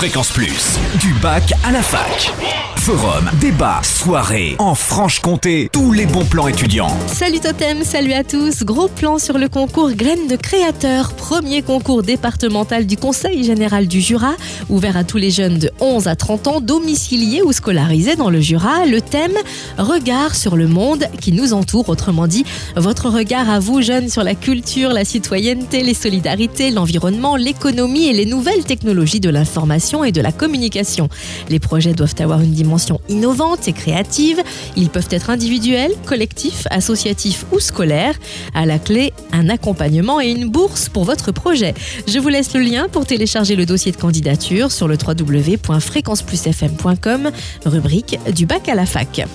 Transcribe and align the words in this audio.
Fréquence 0.00 0.32
Plus, 0.32 0.78
du 0.98 1.12
bac 1.20 1.52
à 1.62 1.70
la 1.72 1.82
fac. 1.82 2.32
Forum, 2.76 3.30
débat, 3.38 3.82
soirée, 3.82 4.56
en 4.58 4.74
Franche-Comté, 4.74 5.68
tous 5.70 5.92
les 5.92 6.06
bons 6.06 6.24
plans 6.24 6.48
étudiants. 6.48 6.88
Salut 7.06 7.38
Totem, 7.38 7.84
salut 7.84 8.14
à 8.14 8.24
tous. 8.24 8.64
Gros 8.64 8.88
plan 8.88 9.18
sur 9.18 9.36
le 9.36 9.50
concours 9.50 9.92
Graines 9.92 10.28
de 10.28 10.36
créateurs, 10.36 11.12
premier 11.12 11.60
concours 11.60 12.02
départemental 12.02 12.86
du 12.86 12.96
Conseil 12.96 13.44
général 13.44 13.86
du 13.86 14.00
Jura, 14.00 14.32
ouvert 14.70 14.96
à 14.96 15.04
tous 15.04 15.18
les 15.18 15.30
jeunes 15.30 15.58
de 15.58 15.70
11 15.80 16.08
à 16.08 16.16
30 16.16 16.46
ans, 16.46 16.60
domiciliés 16.62 17.42
ou 17.42 17.52
scolarisés 17.52 18.16
dans 18.16 18.30
le 18.30 18.40
Jura. 18.40 18.86
Le 18.86 19.02
thème 19.02 19.36
Regard 19.76 20.34
sur 20.34 20.56
le 20.56 20.66
monde 20.66 21.04
qui 21.20 21.32
nous 21.32 21.52
entoure, 21.52 21.90
autrement 21.90 22.26
dit, 22.26 22.46
votre 22.76 23.10
regard 23.10 23.50
à 23.50 23.60
vous 23.60 23.82
jeunes 23.82 24.08
sur 24.08 24.24
la 24.24 24.34
culture, 24.34 24.94
la 24.94 25.04
citoyenneté, 25.04 25.82
les 25.82 25.92
solidarités, 25.92 26.70
l'environnement, 26.70 27.36
l'économie 27.36 28.06
et 28.06 28.14
les 28.14 28.24
nouvelles 28.24 28.64
technologies 28.64 29.20
de 29.20 29.28
l'information 29.28 29.89
et 30.04 30.12
de 30.12 30.20
la 30.20 30.30
communication. 30.32 31.08
Les 31.48 31.58
projets 31.58 31.92
doivent 31.92 32.14
avoir 32.18 32.40
une 32.40 32.52
dimension 32.52 33.00
innovante 33.08 33.66
et 33.68 33.72
créative. 33.72 34.42
Ils 34.76 34.90
peuvent 34.90 35.08
être 35.10 35.30
individuels, 35.30 35.92
collectifs, 36.06 36.66
associatifs 36.70 37.44
ou 37.52 37.60
scolaires. 37.60 38.14
À 38.54 38.66
la 38.66 38.78
clé, 38.78 39.12
un 39.32 39.48
accompagnement 39.48 40.20
et 40.20 40.30
une 40.30 40.48
bourse 40.48 40.88
pour 40.88 41.04
votre 41.04 41.32
projet. 41.32 41.74
Je 42.06 42.18
vous 42.18 42.28
laisse 42.28 42.54
le 42.54 42.60
lien 42.60 42.88
pour 42.88 43.06
télécharger 43.06 43.56
le 43.56 43.66
dossier 43.66 43.90
de 43.92 43.96
candidature 43.96 44.72
sur 44.72 44.88
le 44.88 44.96
www.fréquenceplusfm.com, 44.96 47.30
rubrique 47.66 48.18
du 48.34 48.46
bac 48.46 48.68
à 48.68 48.74
la 48.74 48.86
fac. 48.86 49.26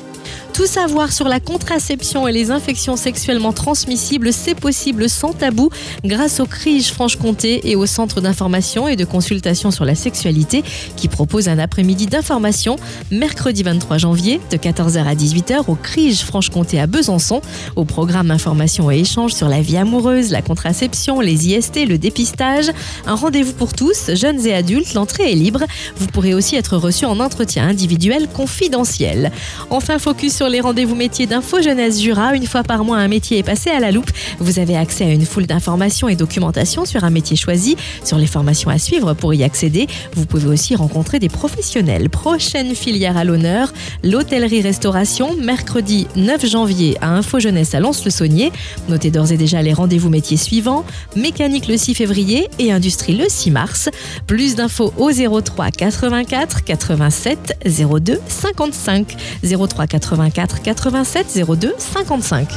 Tout 0.56 0.68
savoir 0.68 1.12
sur 1.12 1.28
la 1.28 1.42
contraception 1.42 2.30
et 2.30 2.32
les 2.32 2.50
infections 2.50 2.96
sexuellement 2.96 3.52
transmissibles, 3.52 4.32
c'est 4.32 4.56
possible 4.56 5.10
sans 5.10 5.34
tabou 5.34 5.70
grâce 6.06 6.40
au 6.40 6.46
CRIGE 6.46 6.94
Franche-Comté 6.94 7.70
et 7.70 7.76
au 7.76 7.86
Centre 7.86 8.22
d'information 8.22 8.88
et 8.88 8.96
de 8.96 9.04
consultation 9.04 9.70
sur 9.70 9.84
la 9.84 9.96
sexualité 9.96 10.64
qui 10.96 11.10
propose 11.10 11.50
un 11.50 11.60
après-midi 11.60 12.06
d'information 12.06 12.78
mercredi 13.12 13.64
23 13.64 13.98
janvier 13.98 14.40
de 14.50 14.56
14h 14.56 15.04
à 15.04 15.14
18h 15.14 15.66
au 15.68 15.76
CRIGE 15.76 16.24
Franche-Comté 16.24 16.80
à 16.80 16.88
Besançon 16.88 17.42
au 17.76 17.84
programme 17.84 18.32
information 18.32 18.90
et 18.90 19.00
échange 19.00 19.34
sur 19.34 19.50
la 19.50 19.60
vie 19.60 19.76
amoureuse, 19.76 20.32
la 20.32 20.42
contraception, 20.42 21.20
les 21.20 21.50
IST, 21.50 21.86
le 21.86 21.98
dépistage. 21.98 22.72
Un 23.06 23.16
rendez-vous 23.16 23.52
pour 23.52 23.74
tous, 23.74 24.12
jeunes 24.14 24.48
et 24.48 24.54
adultes, 24.54 24.94
l'entrée 24.94 25.34
est 25.34 25.36
libre. 25.36 25.66
Vous 25.98 26.08
pourrez 26.08 26.34
aussi 26.34 26.56
être 26.56 26.78
reçu 26.78 27.04
en 27.04 27.20
entretien 27.20 27.68
individuel 27.68 28.30
confidentiel. 28.30 29.34
Enfin, 29.70 30.00
focus 30.00 30.34
sur 30.34 30.45
les 30.50 30.62
rendez-vous 30.62 30.96
métiers 30.96 31.26
d'Info 31.28 31.62
Jeunesse 31.62 32.02
Jura. 32.02 32.36
Une 32.36 32.46
fois 32.46 32.64
par 32.64 32.84
mois, 32.84 32.98
un 32.98 33.08
métier 33.08 33.38
est 33.40 33.44
passé 33.44 33.70
à 33.70 33.80
la 33.80 33.92
loupe. 33.92 34.10
Vous 34.40 34.60
avez 34.60 34.78
accès 34.78 35.06
à 35.06 35.12
une 35.12 35.26
foule 35.26 35.46
d'informations 35.46 36.08
et 36.08 36.16
documentation 36.16 36.86
sur 36.86 37.04
un 37.04 37.10
métier 37.10 37.36
choisi, 37.36 37.76
sur 38.04 38.18
les 38.18 38.28
formations 38.28 38.70
à 38.70 38.78
suivre 38.78 39.14
pour 39.14 39.34
y 39.34 39.44
accéder. 39.44 39.88
Vous 40.14 40.26
pouvez 40.26 40.48
aussi 40.48 40.76
rencontrer 40.76 41.20
des 41.20 41.30
professionnels. 41.30 42.10
Prochaine 42.10 42.76
filière 42.76 43.18
à 43.18 43.24
l'honneur, 43.24 43.74
l'hôtellerie-restauration, 44.04 45.36
mercredi 45.36 46.08
9 46.16 46.46
janvier 46.46 46.98
à 47.02 47.10
Info 47.12 47.40
Jeunesse 47.40 47.74
à 47.74 47.80
Lons-le-Saunier. 47.80 48.52
Notez 48.90 49.12
d'ores 49.12 49.32
et 49.32 49.38
déjà 49.38 49.62
les 49.62 49.74
rendez-vous 49.74 50.10
métiers 50.10 50.38
suivants 50.38 50.86
mécanique 51.16 51.68
le 51.68 51.78
6 51.78 51.96
février 51.96 52.50
et 52.60 52.72
industrie 52.72 53.16
le 53.16 53.26
6 53.28 53.52
mars. 53.52 53.90
Plus 54.28 54.56
d'infos 54.56 54.94
au 54.98 55.12
03 55.12 55.72
84 55.72 56.64
87 56.64 57.58
02 57.66 58.20
55 58.28 59.16
03 59.44 59.88
84 59.88 60.16
87 60.44 61.40
02 61.48 61.74
55. 61.78 62.48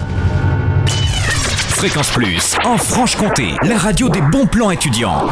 Fréquence 1.70 2.10
Plus, 2.10 2.56
en 2.64 2.76
Franche-Comté, 2.76 3.54
la 3.62 3.78
radio 3.78 4.08
des 4.08 4.20
bons 4.20 4.46
plans 4.46 4.72
étudiants. 4.72 5.26